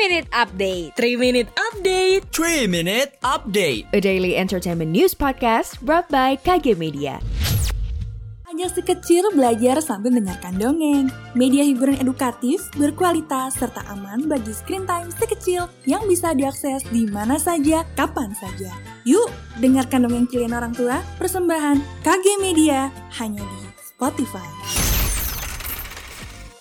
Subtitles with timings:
[0.00, 6.40] Minute Update 3 Minute Update 3 Minute Update A daily entertainment news podcast brought by
[6.40, 7.20] KG Media
[8.48, 11.06] Ajak si kecil belajar sambil mendengarkan dongeng.
[11.36, 17.06] Media hiburan edukatif, berkualitas, serta aman bagi screen time si kecil yang bisa diakses di
[17.06, 18.72] mana saja, kapan saja.
[19.04, 19.28] Yuk,
[19.62, 22.90] dengarkan dongeng kalian orang tua, persembahan KG Media,
[23.22, 24.59] hanya di Spotify.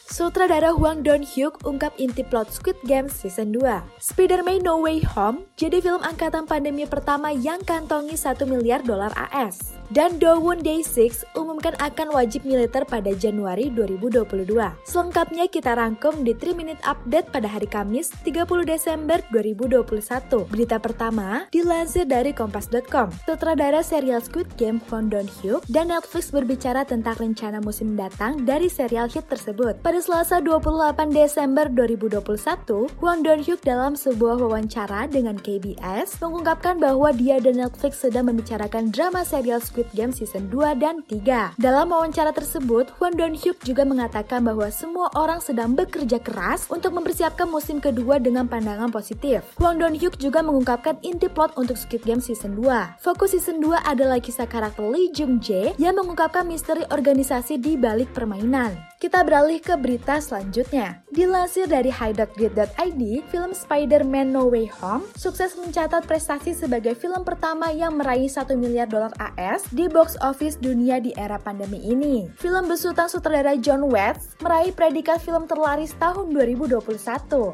[0.10, 3.62] Sutradara Hwang Don-hyuk ungkap inti plot Squid Game Season 2.
[4.02, 9.79] Spider-Man No Way Home jadi film angkatan pandemi pertama yang kantongi 1 miliar dolar AS.
[9.90, 14.46] Dan Dowon Day 6 umumkan akan wajib militer pada Januari 2022.
[14.86, 20.46] Selengkapnya kita rangkum di 3 Minute Update pada hari Kamis 30 Desember 2021.
[20.46, 23.10] Berita pertama dilansir dari Kompas.com.
[23.26, 29.10] Sutradara serial Squid Game Hwang Don-hyuk dan Netflix berbicara tentang rencana musim datang dari serial
[29.10, 29.82] hit tersebut.
[29.82, 32.30] Pada Selasa 28 Desember 2021,
[33.02, 39.26] Hwang Don-hyuk dalam sebuah wawancara dengan KBS mengungkapkan bahwa dia dan Netflix sedang membicarakan drama
[39.26, 41.56] serial Squid Squid Game Season 2 dan 3.
[41.56, 47.48] Dalam wawancara tersebut, Hwang Don-hyuk juga mengatakan bahwa semua orang sedang bekerja keras untuk mempersiapkan
[47.48, 49.40] musim kedua dengan pandangan positif.
[49.56, 53.00] Hwang Don-hyuk juga mengungkapkan inti plot untuk Squid Game Season 2.
[53.00, 58.12] Fokus Season 2 adalah kisah karakter Lee Jung Jae yang mengungkapkan misteri organisasi di balik
[58.12, 58.89] permainan.
[59.00, 61.08] Kita beralih ke berita selanjutnya.
[61.08, 67.96] Dilansir dari high.grid.id, film Spider-Man No Way Home sukses mencatat prestasi sebagai film pertama yang
[67.96, 72.28] meraih 1 miliar dolar AS di box office dunia di era pandemi ini.
[72.44, 76.84] Film besutan sutradara John Watts meraih predikat film terlaris tahun 2021.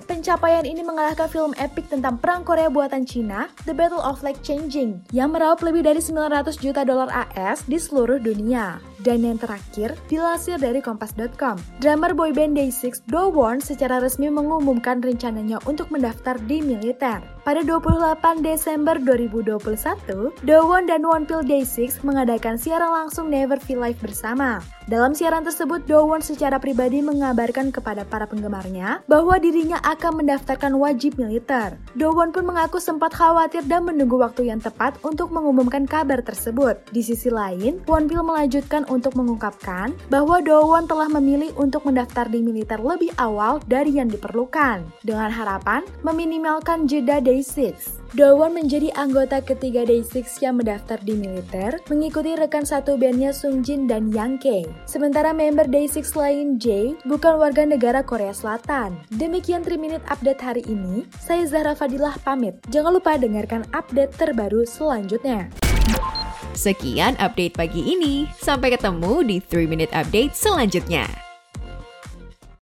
[0.02, 4.98] Pencapaian ini mengalahkan film epik tentang perang Korea buatan Cina, The Battle of Lake Changing,
[5.14, 8.95] yang meraup lebih dari 900 juta dolar AS di seluruh dunia.
[9.06, 15.62] Dan yang terakhir, dilansir dari Kompas.com, drummer boyband Day6 Do Won secara resmi mengumumkan rencananya
[15.70, 17.35] untuk mendaftar di militer.
[17.46, 23.86] Pada 28 Desember 2021, Do Won dan One Pill Day6 mengadakan siaran langsung Never Feel
[23.86, 24.66] Life bersama.
[24.90, 30.74] Dalam siaran tersebut, Do Won secara pribadi mengabarkan kepada para penggemarnya bahwa dirinya akan mendaftarkan
[30.74, 31.78] wajib militer.
[31.94, 36.82] Do Won pun mengaku sempat khawatir dan menunggu waktu yang tepat untuk mengumumkan kabar tersebut.
[36.90, 42.42] Di sisi lain, One Pill melanjutkan untuk mengungkapkan bahwa Dowon telah memilih untuk mendaftar di
[42.42, 47.76] militer lebih awal dari yang diperlukan, dengan harapan meminimalkan jeda Day6.
[48.16, 53.92] Dowon menjadi anggota ketiga Day6 yang mendaftar di militer, mengikuti rekan satu bandnya Sung Jin
[53.92, 54.46] dan Yang K.
[54.88, 58.96] Sementara member Day6 lain J bukan warga negara Korea Selatan.
[59.12, 62.56] Demikian 3 Minute Update hari ini, saya Zahra Fadilah pamit.
[62.72, 65.52] Jangan lupa dengarkan update terbaru selanjutnya.
[66.56, 68.32] Sekian update pagi ini.
[68.40, 71.25] Sampai ketemu di 3 Minute Update selanjutnya.